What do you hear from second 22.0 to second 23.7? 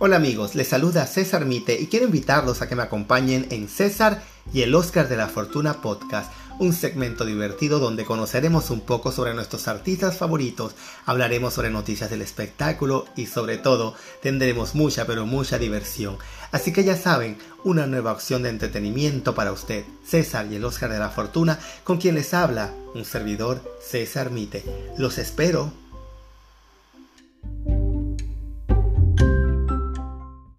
les habla un servidor